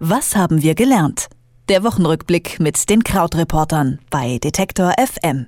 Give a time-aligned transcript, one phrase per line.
[0.00, 1.26] Was haben wir gelernt?
[1.68, 5.46] Der Wochenrückblick mit den Krautreportern bei Detektor FM.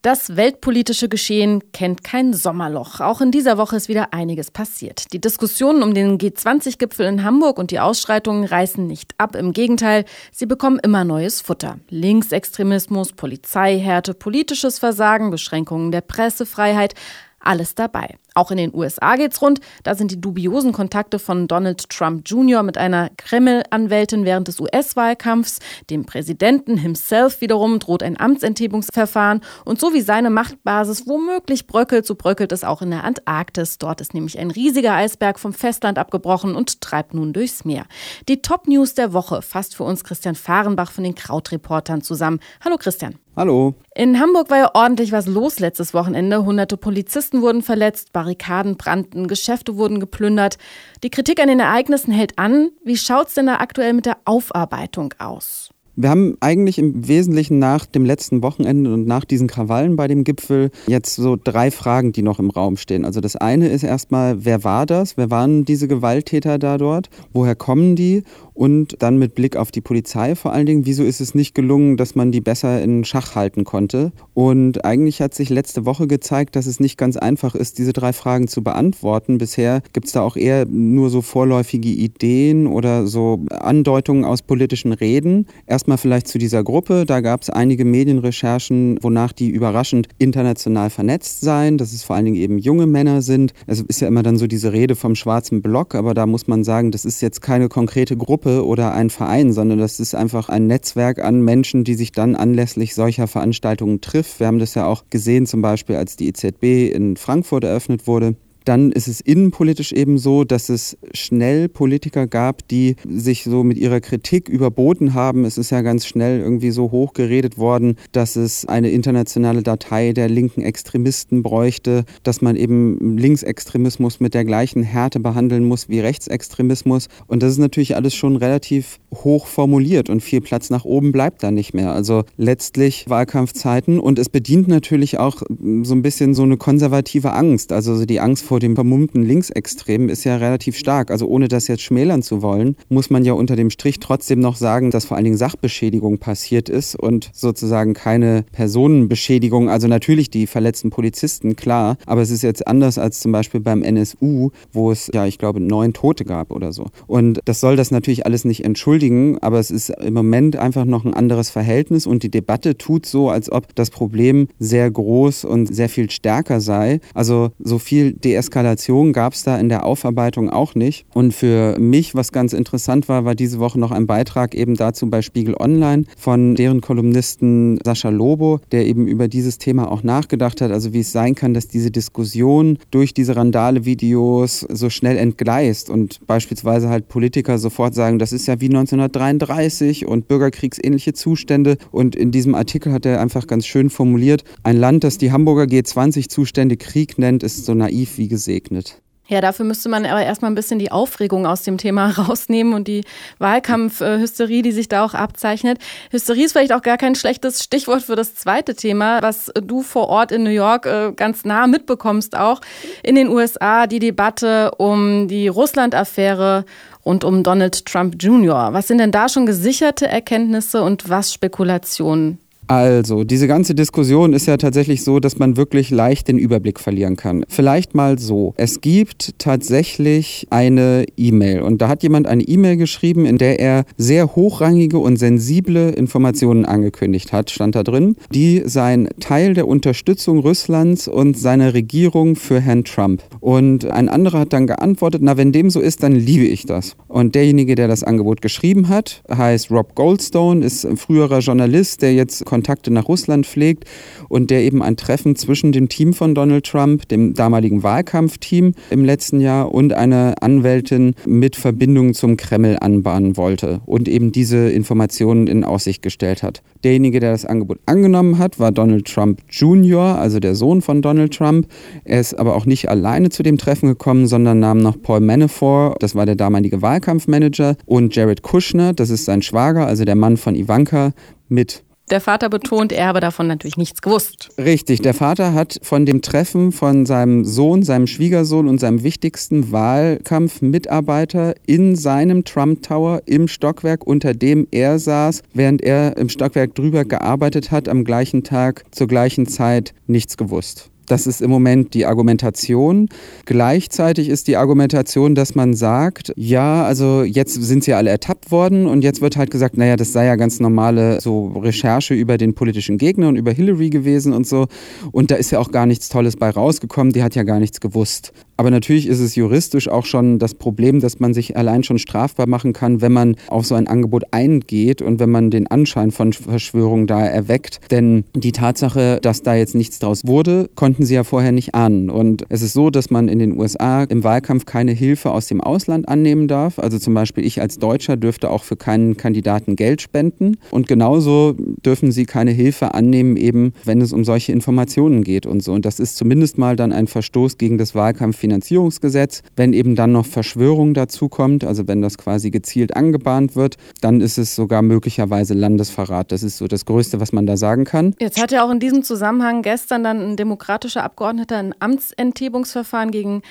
[0.00, 3.00] Das weltpolitische Geschehen kennt kein Sommerloch.
[3.00, 5.12] Auch in dieser Woche ist wieder einiges passiert.
[5.12, 9.36] Die Diskussionen um den G20-Gipfel in Hamburg und die Ausschreitungen reißen nicht ab.
[9.36, 11.78] Im Gegenteil, sie bekommen immer neues Futter.
[11.90, 16.94] Linksextremismus, Polizeihärte, politisches Versagen, Beschränkungen der Pressefreiheit
[17.40, 18.16] alles dabei.
[18.38, 19.58] Auch in den USA geht's rund.
[19.82, 22.62] Da sind die dubiosen Kontakte von Donald Trump Jr.
[22.62, 25.58] mit einer Kreml-Anwältin während des US-Wahlkampfs.
[25.90, 29.40] Dem Präsidenten himself wiederum droht ein Amtsenthebungsverfahren.
[29.64, 33.78] Und so wie seine Machtbasis womöglich bröckelt, so bröckelt es auch in der Antarktis.
[33.78, 37.86] Dort ist nämlich ein riesiger Eisberg vom Festland abgebrochen und treibt nun durchs Meer.
[38.28, 42.38] Die Top-News der Woche fasst für uns Christian Fahrenbach von den Krautreportern zusammen.
[42.64, 43.18] Hallo Christian.
[43.38, 43.76] Hallo.
[43.94, 46.44] In Hamburg war ja ordentlich was los letztes Wochenende.
[46.44, 50.58] Hunderte Polizisten wurden verletzt, Barrikaden brannten, Geschäfte wurden geplündert.
[51.02, 52.70] Die Kritik an den Ereignissen hält an.
[52.84, 55.70] Wie schaut es denn da aktuell mit der Aufarbeitung aus?
[56.00, 60.22] Wir haben eigentlich im Wesentlichen nach dem letzten Wochenende und nach diesen Krawallen bei dem
[60.22, 63.04] Gipfel jetzt so drei Fragen, die noch im Raum stehen.
[63.04, 65.16] Also das eine ist erstmal, wer war das?
[65.16, 67.10] Wer waren diese Gewalttäter da dort?
[67.32, 68.22] Woher kommen die?
[68.54, 71.96] Und dann mit Blick auf die Polizei vor allen Dingen, wieso ist es nicht gelungen,
[71.96, 74.10] dass man die besser in Schach halten konnte?
[74.34, 78.12] Und eigentlich hat sich letzte Woche gezeigt, dass es nicht ganz einfach ist, diese drei
[78.12, 79.38] Fragen zu beantworten.
[79.38, 84.92] Bisher gibt es da auch eher nur so vorläufige Ideen oder so Andeutungen aus politischen
[84.92, 85.46] Reden.
[85.88, 87.06] Erstmal vielleicht zu dieser Gruppe.
[87.06, 92.26] Da gab es einige Medienrecherchen, wonach die überraschend international vernetzt seien, dass es vor allen
[92.26, 93.54] Dingen eben junge Männer sind.
[93.66, 96.62] Es ist ja immer dann so diese Rede vom schwarzen Block, aber da muss man
[96.62, 100.50] sagen, das ist jetzt keine konkrete Gruppe Gruppe oder ein Verein, sondern das ist einfach
[100.50, 104.40] ein Netzwerk an Menschen, die sich dann anlässlich solcher Veranstaltungen trifft.
[104.40, 108.36] Wir haben das ja auch gesehen, zum Beispiel als die EZB in Frankfurt eröffnet wurde.
[108.68, 113.78] Dann ist es innenpolitisch eben so, dass es schnell Politiker gab, die sich so mit
[113.78, 115.46] ihrer Kritik überboten haben.
[115.46, 120.12] Es ist ja ganz schnell irgendwie so hoch geredet worden, dass es eine internationale Datei
[120.12, 126.00] der linken Extremisten bräuchte, dass man eben Linksextremismus mit der gleichen Härte behandeln muss wie
[126.00, 127.08] Rechtsextremismus.
[127.26, 131.42] Und das ist natürlich alles schon relativ hoch formuliert und viel Platz nach oben bleibt
[131.42, 131.94] da nicht mehr.
[131.94, 137.72] Also letztlich Wahlkampfzeiten und es bedient natürlich auch so ein bisschen so eine konservative Angst,
[137.72, 141.12] also die Angst vor vor dem vermummten Linksextremen ist ja relativ stark.
[141.12, 144.56] Also ohne das jetzt schmälern zu wollen, muss man ja unter dem Strich trotzdem noch
[144.56, 149.70] sagen, dass vor allen Dingen Sachbeschädigung passiert ist und sozusagen keine Personenbeschädigung.
[149.70, 151.98] Also natürlich die verletzten Polizisten, klar.
[152.04, 155.60] Aber es ist jetzt anders als zum Beispiel beim NSU, wo es ja, ich glaube,
[155.60, 156.86] neun Tote gab oder so.
[157.06, 161.04] Und das soll das natürlich alles nicht entschuldigen, aber es ist im Moment einfach noch
[161.04, 165.72] ein anderes Verhältnis und die Debatte tut so, als ob das Problem sehr groß und
[165.72, 166.98] sehr viel stärker sei.
[167.14, 171.04] Also so viel Deeskalation Eskalation gab es da in der Aufarbeitung auch nicht.
[171.12, 175.10] Und für mich, was ganz interessant war, war diese Woche noch ein Beitrag eben dazu
[175.10, 180.62] bei Spiegel Online von deren Kolumnisten Sascha Lobo, der eben über dieses Thema auch nachgedacht
[180.62, 185.90] hat, also wie es sein kann, dass diese Diskussion durch diese Randale-Videos so schnell entgleist
[185.90, 191.76] und beispielsweise halt Politiker sofort sagen, das ist ja wie 1933 und bürgerkriegsähnliche Zustände.
[191.90, 195.64] Und in diesem Artikel hat er einfach ganz schön formuliert, ein Land, das die Hamburger
[195.64, 199.00] G20-Zustände Krieg nennt, ist so naiv wie gesegnet.
[199.30, 202.88] Ja, dafür müsste man aber erstmal ein bisschen die Aufregung aus dem Thema rausnehmen und
[202.88, 203.04] die
[203.38, 205.78] Wahlkampfhysterie, die sich da auch abzeichnet.
[206.10, 210.08] Hysterie ist vielleicht auch gar kein schlechtes Stichwort für das zweite Thema, was du vor
[210.08, 212.62] Ort in New York äh, ganz nah mitbekommst auch.
[213.02, 216.64] In den USA die Debatte um die Russland-Affäre
[217.02, 218.72] und um Donald Trump Jr.
[218.72, 222.38] Was sind denn da schon gesicherte Erkenntnisse und was Spekulationen?
[222.68, 227.16] Also, diese ganze Diskussion ist ja tatsächlich so, dass man wirklich leicht den Überblick verlieren
[227.16, 227.46] kann.
[227.48, 228.52] Vielleicht mal so.
[228.58, 233.84] Es gibt tatsächlich eine E-Mail und da hat jemand eine E-Mail geschrieben, in der er
[233.96, 238.16] sehr hochrangige und sensible Informationen angekündigt hat, stand da drin.
[238.34, 243.22] Die seien Teil der Unterstützung Russlands und seiner Regierung für Herrn Trump.
[243.40, 246.96] Und ein anderer hat dann geantwortet, na, wenn dem so ist, dann liebe ich das.
[247.06, 252.12] Und derjenige, der das Angebot geschrieben hat, heißt Rob Goldstone, ist ein früherer Journalist, der
[252.12, 253.84] jetzt Kontakte nach Russland pflegt
[254.28, 259.04] und der eben ein Treffen zwischen dem Team von Donald Trump, dem damaligen Wahlkampfteam im
[259.04, 265.46] letzten Jahr und einer Anwältin mit Verbindungen zum Kreml anbahnen wollte und eben diese Informationen
[265.46, 266.62] in Aussicht gestellt hat.
[266.82, 271.32] Derjenige, der das Angebot angenommen hat, war Donald Trump Jr., also der Sohn von Donald
[271.32, 271.68] Trump.
[272.04, 276.02] Er ist aber auch nicht alleine zu dem Treffen gekommen, sondern nahm noch Paul Manafort,
[276.02, 280.36] das war der damalige Wahlkampfmanager, und Jared Kushner, das ist sein Schwager, also der Mann
[280.36, 281.12] von Ivanka,
[281.48, 281.84] mit.
[282.10, 284.50] Der Vater betont, er habe davon natürlich nichts gewusst.
[284.56, 289.72] Richtig, der Vater hat von dem Treffen von seinem Sohn, seinem Schwiegersohn und seinem wichtigsten
[289.72, 296.74] Wahlkampfmitarbeiter in seinem Trump Tower im Stockwerk, unter dem er saß, während er im Stockwerk
[296.74, 300.90] drüber gearbeitet hat, am gleichen Tag zur gleichen Zeit nichts gewusst.
[301.08, 303.08] Das ist im Moment die Argumentation.
[303.46, 308.86] Gleichzeitig ist die Argumentation, dass man sagt, ja, also jetzt sind sie alle ertappt worden
[308.86, 312.54] und jetzt wird halt gesagt, naja, das sei ja ganz normale so Recherche über den
[312.54, 314.66] politischen Gegner und über Hillary gewesen und so.
[315.10, 317.80] Und da ist ja auch gar nichts Tolles bei rausgekommen, die hat ja gar nichts
[317.80, 318.32] gewusst.
[318.58, 322.48] Aber natürlich ist es juristisch auch schon das Problem, dass man sich allein schon strafbar
[322.48, 326.32] machen kann, wenn man auf so ein Angebot eingeht und wenn man den Anschein von
[326.32, 327.78] Verschwörung da erweckt.
[327.92, 332.10] Denn die Tatsache, dass da jetzt nichts draus wurde, konnten sie ja vorher nicht ahnen.
[332.10, 335.60] Und es ist so, dass man in den USA im Wahlkampf keine Hilfe aus dem
[335.60, 336.80] Ausland annehmen darf.
[336.80, 340.56] Also zum Beispiel ich als Deutscher dürfte auch für keinen Kandidaten Geld spenden.
[340.72, 341.54] Und genauso
[341.86, 345.74] dürfen sie keine Hilfe annehmen, eben wenn es um solche Informationen geht und so.
[345.74, 349.42] Und das ist zumindest mal dann ein Verstoß gegen das Wahlkampf Finanzierungsgesetz.
[349.56, 354.22] Wenn eben dann noch Verschwörung dazu kommt, also wenn das quasi gezielt angebahnt wird, dann
[354.22, 356.32] ist es sogar möglicherweise Landesverrat.
[356.32, 358.14] Das ist so das Größte, was man da sagen kann.
[358.18, 363.42] Jetzt hat ja auch in diesem Zusammenhang gestern dann ein demokratischer Abgeordneter ein Amtsenthebungsverfahren gegen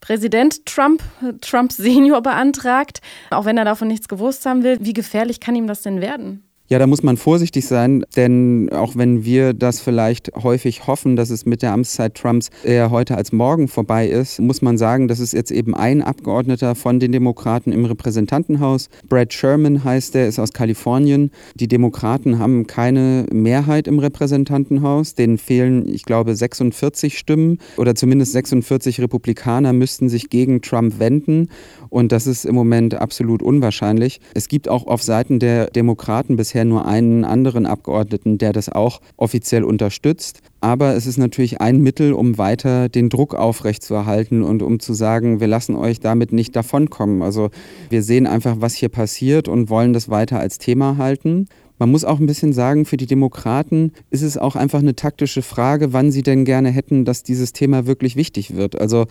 [0.00, 1.02] Präsident Trump,
[1.40, 3.00] Trump Senior beantragt,
[3.30, 4.78] auch wenn er davon nichts gewusst haben will.
[4.80, 6.45] Wie gefährlich kann ihm das denn werden?
[6.68, 11.30] Ja, da muss man vorsichtig sein, denn auch wenn wir das vielleicht häufig hoffen, dass
[11.30, 15.20] es mit der Amtszeit Trumps eher heute als morgen vorbei ist, muss man sagen, dass
[15.20, 20.40] es jetzt eben ein Abgeordneter von den Demokraten im Repräsentantenhaus, Brad Sherman heißt der, ist
[20.40, 21.30] aus Kalifornien.
[21.54, 28.32] Die Demokraten haben keine Mehrheit im Repräsentantenhaus, denen fehlen, ich glaube, 46 Stimmen oder zumindest
[28.32, 31.48] 46 Republikaner müssten sich gegen Trump wenden
[31.90, 34.20] und das ist im Moment absolut unwahrscheinlich.
[34.34, 38.70] Es gibt auch auf Seiten der Demokraten bisher bisher nur einen anderen Abgeordneten, der das
[38.70, 40.40] auch offiziell unterstützt.
[40.62, 45.38] Aber es ist natürlich ein Mittel, um weiter den Druck aufrechtzuerhalten und um zu sagen,
[45.38, 47.20] wir lassen euch damit nicht davonkommen.
[47.20, 47.50] Also
[47.90, 51.46] wir sehen einfach, was hier passiert und wollen das weiter als Thema halten.
[51.78, 55.42] Man muss auch ein bisschen sagen, für die Demokraten ist es auch einfach eine taktische
[55.42, 58.80] Frage, wann sie denn gerne hätten, dass dieses Thema wirklich wichtig wird.
[58.80, 59.06] Also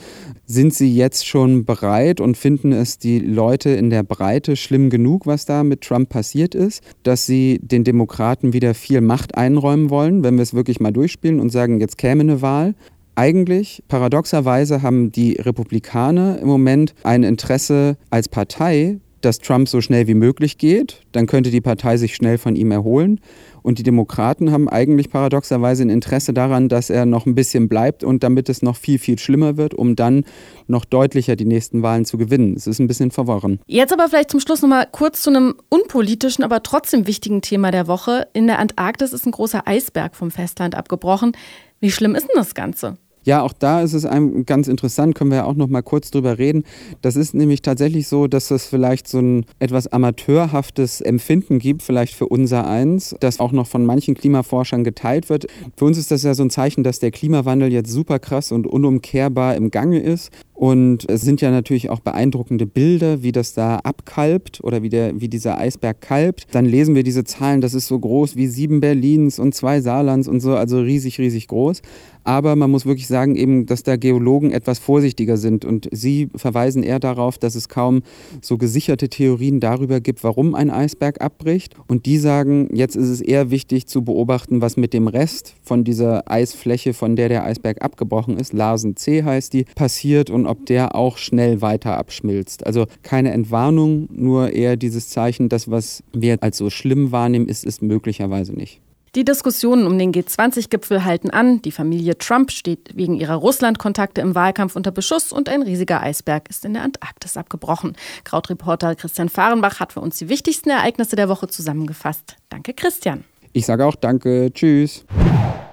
[0.45, 5.27] sind sie jetzt schon bereit und finden es die Leute in der Breite schlimm genug,
[5.27, 10.23] was da mit Trump passiert ist, dass sie den Demokraten wieder viel Macht einräumen wollen,
[10.23, 12.73] wenn wir es wirklich mal durchspielen und sagen, jetzt käme eine Wahl.
[13.17, 20.07] Eigentlich, paradoxerweise, haben die Republikaner im Moment ein Interesse als Partei, dass Trump so schnell
[20.07, 21.01] wie möglich geht.
[21.11, 23.19] Dann könnte die Partei sich schnell von ihm erholen.
[23.63, 28.03] Und die Demokraten haben eigentlich paradoxerweise ein Interesse daran, dass er noch ein bisschen bleibt
[28.03, 30.23] und damit es noch viel, viel schlimmer wird, um dann
[30.67, 32.53] noch deutlicher die nächsten Wahlen zu gewinnen.
[32.55, 33.59] Es ist ein bisschen verworren.
[33.65, 37.71] Jetzt aber vielleicht zum Schluss noch mal kurz zu einem unpolitischen, aber trotzdem wichtigen Thema
[37.71, 38.27] der Woche.
[38.33, 41.31] In der Antarktis ist ein großer Eisberg vom Festland abgebrochen.
[41.79, 42.97] Wie schlimm ist denn das Ganze?
[43.25, 46.11] Ja, auch da ist es einem ganz interessant, können wir ja auch noch mal kurz
[46.11, 46.63] drüber reden.
[47.01, 52.13] Das ist nämlich tatsächlich so, dass es vielleicht so ein etwas amateurhaftes Empfinden gibt, vielleicht
[52.13, 55.47] für unser eins, das auch noch von manchen Klimaforschern geteilt wird.
[55.75, 58.67] Für uns ist das ja so ein Zeichen, dass der Klimawandel jetzt super krass und
[58.67, 60.29] unumkehrbar im Gange ist.
[60.55, 65.19] Und es sind ja natürlich auch beeindruckende Bilder, wie das da abkalbt oder wie, der,
[65.19, 66.47] wie dieser Eisberg kalbt.
[66.51, 70.29] Dann lesen wir diese Zahlen, das ist so groß wie sieben Berlins und zwei Saarlands
[70.29, 71.81] und so, also riesig, riesig groß.
[72.25, 75.63] Aber man muss wirklich sagen, eben, dass da Geologen etwas vorsichtiger sind.
[75.63, 78.01] Und sie verweisen eher darauf, dass es kaum
[78.41, 81.75] so gesicherte Theorien darüber gibt, warum ein Eisberg abbricht.
[81.87, 85.83] Und die sagen, jetzt ist es eher wichtig zu beobachten, was mit dem Rest von
[85.83, 90.65] dieser Eisfläche, von der der Eisberg abgebrochen ist, Larsen C heißt die, passiert und ob
[90.65, 92.65] der auch schnell weiter abschmilzt.
[92.65, 97.65] Also keine Entwarnung, nur eher dieses Zeichen, das, was wir als so schlimm wahrnehmen, ist
[97.65, 98.81] es möglicherweise nicht.
[99.15, 101.61] Die Diskussionen um den G20-Gipfel halten an.
[101.61, 106.49] Die Familie Trump steht wegen ihrer Russland-Kontakte im Wahlkampf unter Beschuss und ein riesiger Eisberg
[106.49, 107.95] ist in der Antarktis abgebrochen.
[108.25, 112.35] Krautreporter Christian Fahrenbach hat für uns die wichtigsten Ereignisse der Woche zusammengefasst.
[112.49, 113.23] Danke, Christian.
[113.53, 114.51] Ich sage auch Danke.
[114.53, 115.05] Tschüss.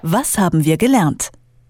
[0.03, 1.33] Was haben wir gelernt?